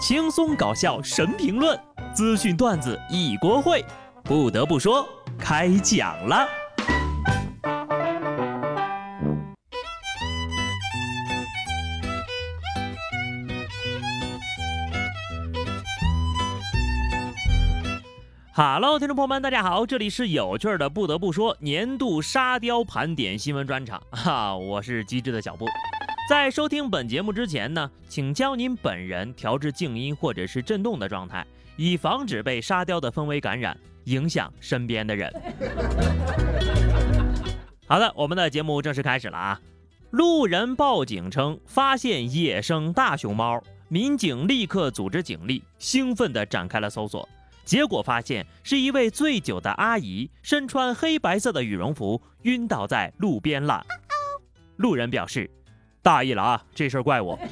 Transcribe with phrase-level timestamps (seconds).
[0.00, 1.78] 轻松搞笑神评论，
[2.14, 3.84] 资讯段子一锅烩。
[4.24, 5.06] 不得不说，
[5.38, 6.48] 开讲了。
[18.54, 20.88] Hello，听众朋友们，大家好，这里是有趣的。
[20.88, 25.66] 不得不说，年度沙雕盘点新闻专场，哈，我是机智的小布。
[26.30, 35.28] 在收听本节目之前呢，请将您本人调至静音或者是震动的状态，以防止被沙雕的氛围感染，影响身边的人。
[37.84, 39.60] 好的，我们的节目正式开始了啊！
[40.10, 47.28] 路人报警称发现野生大熊猫，民警立刻组织警力，兴奋地展开了搜索，
[47.64, 53.84] 结果发现是一位醉酒的阿姨，身穿黑白色的羽绒服，晕倒在路边了。
[54.76, 55.50] 路人表示。
[56.02, 56.62] 大意了啊！
[56.74, 57.38] 这事儿怪我。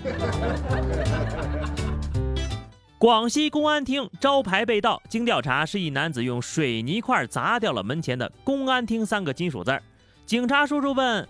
[2.98, 9.80] 广西公安厅招牌被盗，经调查是一男子用水泥块砸掉了门前的“公安厅”三个金属字儿。
[10.26, 11.28] 警察叔叔问：“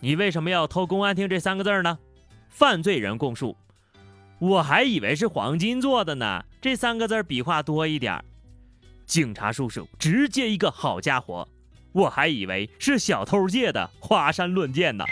[0.00, 1.98] 你为什么要偷‘公安厅’这三个字呢？”
[2.50, 3.56] 犯罪人供述
[4.40, 8.20] ：“我还以为是黄金做的呢，这三个字笔画多一点。”
[9.06, 11.46] 警察叔叔直接一个好家伙，
[11.92, 15.04] 我还以为是小偷借的，华山论剑呢。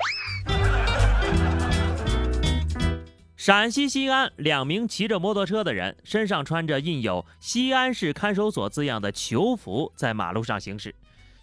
[3.44, 10.94] 陕西西安两名骑着摩托车的人，身上穿着印有“西安市看守所”字样的囚服，在马路上行驶。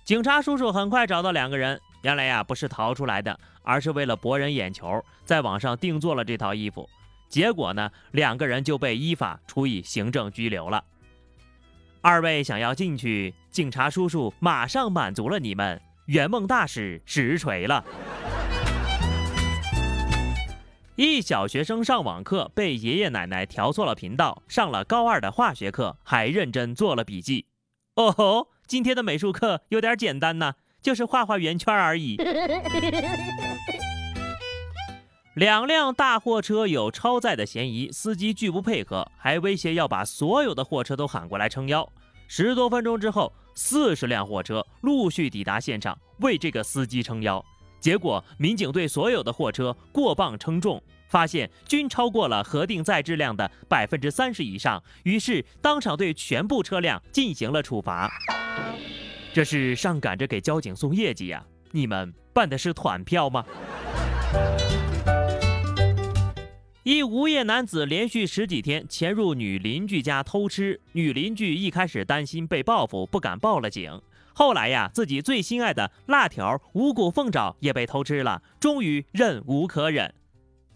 [0.06, 6.90] 警察叔叔很快找到两个人，原来呀不是逃出来的，而是为了博人眼球，在网上定做了这套衣服。
[7.28, 10.82] 结果呢，两个人就被依法处以行政拘留了。
[12.00, 17.84] 二位想要进去，警察叔叔马上满足了你们，圆梦大使实锤了。
[21.00, 27.46] 一小学生上网课被爷爷奶奶调错了频道，上了高二的化学课，还认真做了笔记。
[27.96, 32.18] 哦吼，今天的美术课有点简单呢，就是画画圆圈而已。
[35.36, 41.90] 两辆大货车有超载的嫌疑，司机拒不配合，还威胁要把所有的货车都喊过来撑腰。
[42.28, 47.42] 十多分钟之后，四十辆货车陆续抵达现场，为这个司机撑腰。
[47.80, 58.12] 结果，民警对所有的货车过磅称重，发现均超过了核定载质量的百分之三十以上，于是当场对全部车辆进行了处罚。
[59.34, 61.46] 这是上赶着给交警送业绩呀？
[61.72, 63.46] 你们办的是团票吗？
[66.84, 74.02] 一无业男子连续十几天潜入女邻居家偷吃，女邻居一开始担心被报复，不敢报了警。
[74.40, 80.16] 后来呀，自己最心爱的辣条、五谷凤爪也被偷吃了，终于忍无可忍，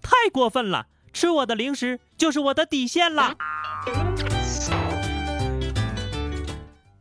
[0.01, 0.88] 太过分了！
[1.13, 3.34] 吃我的零食就是我的底线了。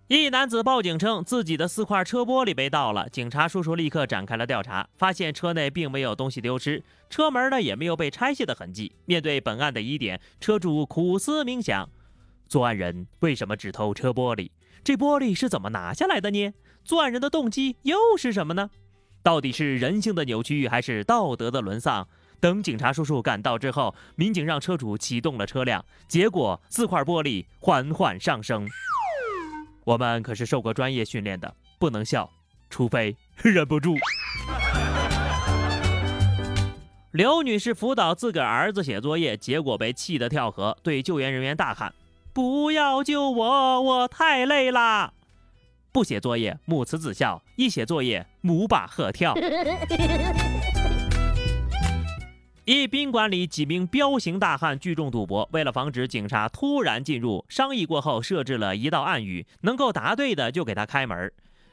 [0.06, 8.94] 一男子报警称自己的四块车玻璃被盗了，警察叔叔立刻展开了调查，发现车内并没有东西丢失，车门呢也没有被拆卸的痕迹。
[9.06, 11.90] 面对本案的疑点，车主苦思冥想：
[12.46, 14.48] 作案人为什么只偷车玻璃？
[14.84, 16.52] 这玻璃是怎么拿下来的呢？
[16.84, 18.70] 作案人的动机又是什么呢？
[19.22, 22.08] 到底是人性的扭曲，还是道德的沦丧？
[22.40, 28.66] 等警察叔叔赶到之后，民警让车主启动了车辆，结果四块玻璃缓缓上升。
[29.84, 32.28] 我们可是受过专业训练的，不能笑，
[32.68, 33.94] 除非忍不住。
[37.12, 41.94] 刘女士辅导自个儿子写作业，结果被气得跳河，对救援人员大喊。
[42.34, 45.12] 不要救我，我太累啦！
[45.92, 49.34] 不写作业，母慈子孝；一写作业，母把鹤跳。
[52.64, 61.30] 一宾馆里几名彪形大汉聚众赌博，为了防止警察突然进入，商议过后设置了一道暗语，能够答对的就给他开门。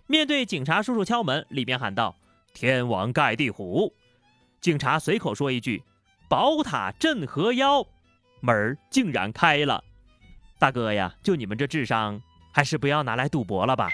[0.07, 2.13] 面对警察叔叔敲门，里边喊道
[2.53, 3.93] ：“天王盖地虎。”
[4.59, 5.81] 警察随口说一句
[6.27, 7.85] ：“宝塔镇河妖。”
[8.41, 9.81] 门儿竟然开了。
[10.59, 12.21] 大哥呀，就你们这智商，
[12.51, 13.87] 还是不要拿来赌博了吧。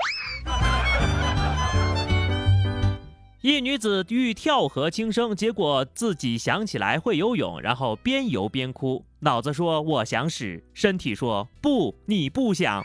[3.41, 12.83] 一女子欲跳河轻生，结果自己想起来会游泳，然后边游边哭，脑子说我想死，身体说不，你不想。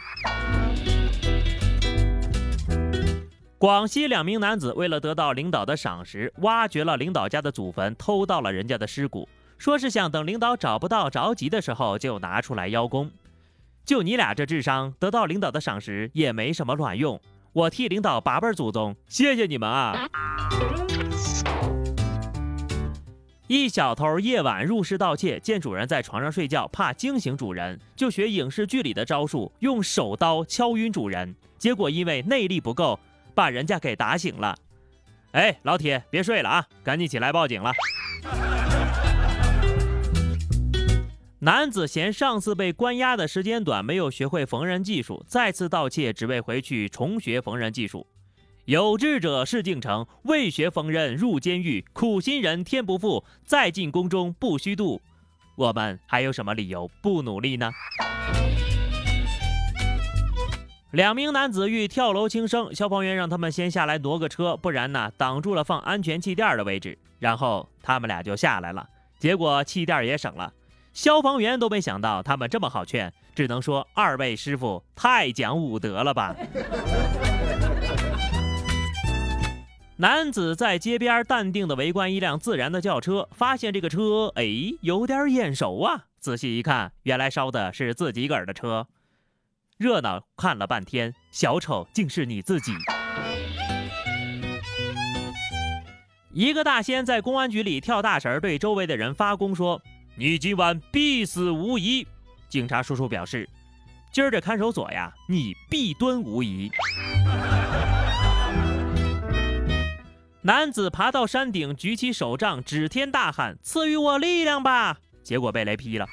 [3.56, 13.10] 广西两名男子为了得到领导的赏识，挖掘了领导家的祖坟，偷到了人家的尸骨，说是想等领导找不到着急的时候就拿出来邀功。
[13.84, 17.20] 就你俩这智商，得到领导的赏识也没什么卵用。
[17.52, 20.08] 我替领导八辈祖宗谢谢你们啊！
[23.48, 31.34] 一小偷夜晚入室盗窃，见主人在床上睡觉，怕惊醒主人，就学影视剧里的招数，用手刀敲晕主人。
[31.58, 33.00] 结果因为内力不够，
[33.34, 34.56] 把人家给打醒了。
[35.32, 37.72] 哎，老铁，别睡了啊，赶紧起来报警了。
[41.42, 48.06] 男子嫌上次被关押的时间短，没有学会缝纫技术，再次盗窃，只为回去重学缝纫技术。
[48.66, 51.82] 有志者事竟成，未学缝纫入监狱。
[51.94, 55.00] 苦心人天不负，再进宫中不虚度。
[55.56, 57.70] 我们还有什么理由不努力呢？
[60.90, 66.98] 两名男子欲跳楼轻生，消防员让他们先下来挪个车，不然呢挡住了放安全气垫的位置。
[67.18, 68.86] 然后他们俩就下来了，
[69.18, 70.52] 结果气垫也省了。
[71.00, 76.36] 消防员都没想到他们这么好劝，只能说二位师傅太讲武德了吧。
[79.96, 84.44] 男子在街边淡定地围观一辆自燃的轿车，发现这个车哎
[84.82, 86.04] 有点眼熟啊！
[86.18, 88.86] 仔细一看，原来烧的是自己个儿的车。
[89.78, 92.74] 热闹看了半天，小丑竟是你自己。
[96.34, 99.80] 一个大仙在公安局里跳大神，对周围的人发功说
[100.20, 102.06] ：“你今晚必死无疑。”
[102.50, 103.48] 警察叔叔表示
[104.12, 106.70] ：“今儿这看守所呀，你必蹲无疑。
[110.44, 116.06] ”男子爬到山顶，举起手杖，指天大喊：“赐予我力量吧！”结果被雷劈了。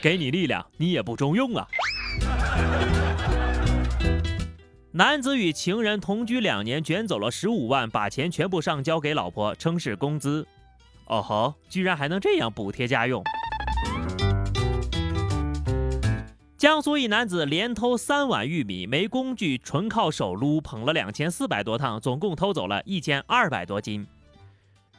[0.00, 1.66] 给你力量，你也不中用啊！
[4.92, 10.46] 男子与情人同居两年，卷走了十五万，把钱全部上交给老婆，称是工资。
[11.06, 13.22] 哦吼，居然还能这样补贴家用！
[16.56, 24.06] 江苏一男子连偷三碗玉米，没工具，纯靠手撸，捧了两千四百多趟，总共偷走了一千二百多斤。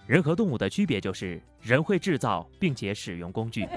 [0.05, 3.67] 人和动物的区别就是人会制造并且使用工具。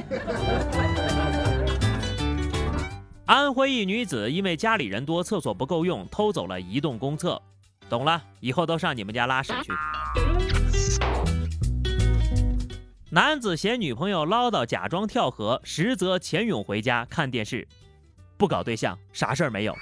[3.25, 7.41] 安徽一女子因为家里人多，厕所不够用，偷走了移动公厕。
[7.89, 10.28] 懂了，以后都上你们家拉屎去。
[13.11, 17.67] 男子嫌女朋友唠叨，假装跳河，实则潜泳回家看电视，
[18.37, 19.75] 不搞对象，啥事儿没有。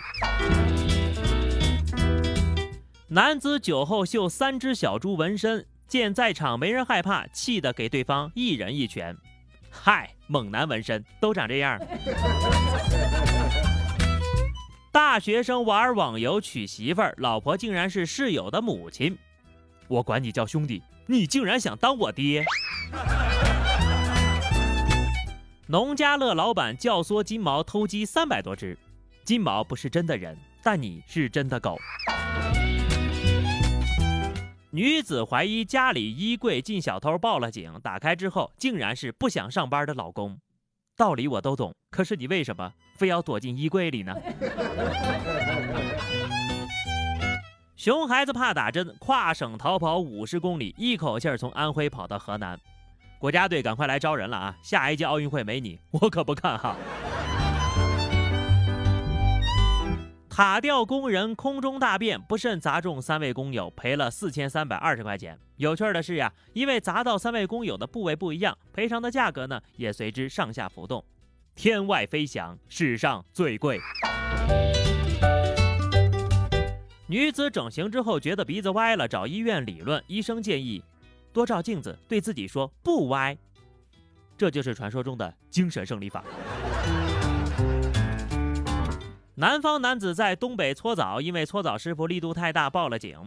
[3.08, 9.17] 男子酒后秀三只小猪纹身，见在场没人害怕，气得给对方一人一拳。
[9.69, 11.81] 嗨，猛男纹身都长这样。
[14.93, 19.19] 大学生玩网游娶媳妇儿，老婆竟然是室友的母亲。
[19.88, 22.44] 我管你叫兄弟，你竟然想当我爹！
[25.69, 28.79] 农家乐老板教唆金毛偷鸡三百多只，
[29.25, 31.77] 金毛不是真的人，但你是真的狗。
[34.71, 37.73] 女子怀疑家里衣柜进小偷，报了警。
[37.83, 40.39] 打开之后，竟然是不想上班的老公。
[40.97, 44.15] 道理我都懂，可是你为什么非要躲进衣柜里呢？
[47.75, 52.59] 熊孩子怕打针，跨省逃跑五十公里，一口气儿从安徽跑到河南。
[53.19, 54.57] 国家队赶快来招人了啊！
[54.63, 56.77] 下一届奥运会没你， 我可不看哈。
[60.29, 65.39] 塔吊工人空中大便不慎砸中三位工友，赔了四千三百二十块钱。
[65.57, 71.03] 有趣的是呀，因为砸到三位工友的部位不一样，赔偿的价格呢也随之上下浮动。
[71.55, 73.81] 天外飞翔，史上最贵。
[77.08, 80.82] 女子整形之后觉得鼻子歪了，找医院理论，医生建议。
[81.36, 83.36] 多照镜子，对自己说不歪，
[84.38, 86.24] 这就是传说中的精神胜利法。
[89.34, 93.20] 南方男子在东北搓澡，因为搓澡师傅力度太大，报了警。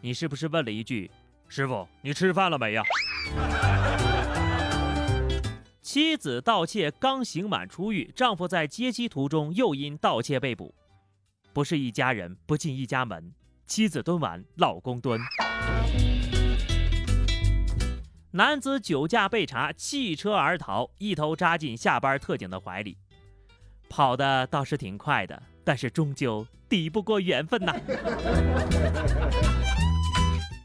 [0.00, 1.08] 你是不是问了一句
[1.46, 2.82] ：“师傅，你吃饭了没呀？”
[5.80, 10.74] 妻子盗窃刚刑满出狱，丈夫在接机途中又因盗窃被捕。
[11.52, 13.32] 不是一家人不进一家门，
[13.64, 15.20] 妻子蹲完，老公蹲。
[18.34, 22.96] 男子酒驾被查，弃车而逃，一头扎进下班特警的怀里，
[23.90, 27.76] 跑的倒是挺快的，但是终究抵不过缘分呐。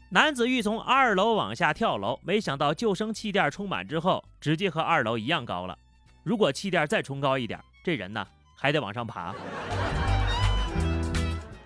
[0.08, 5.78] 男子欲从二楼往下跳楼，没想到救生气垫充满之后，直接和二楼一样高了。
[6.22, 9.34] 如果气垫再冲高一点，这人呢还得往上爬。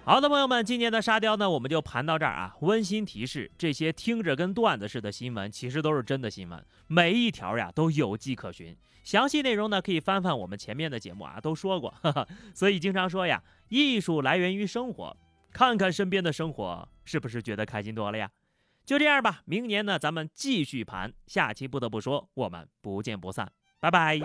[0.04, 2.56] 好的，朋友们，今年的沙雕呢，我们就盘到这儿啊。
[2.62, 8.76] 温馨提示：这些听着跟段子似的新闻，其实都是真的新闻，每一条呀都有迹可循。
[9.04, 11.94] 详细内容呢，可以翻翻我们前面的节目啊，都说过。
[12.52, 15.16] 所以经常说呀，艺术来源于生活，
[15.52, 18.28] 看看身边的生活，是不是觉得开心多了呀？
[18.84, 21.12] 就这样吧，明年呢咱们继续盘。
[21.28, 24.18] 下期不得不说，我们不见不散，拜拜。